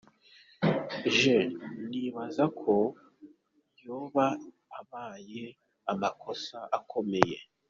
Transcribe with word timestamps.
Je 1.17 1.33
nibaza 1.89 2.45
ko 2.61 2.75
yoba 3.83 4.25
abaye 4.79 5.43
amakosa 5.91 6.57
akomeye. 6.79 7.37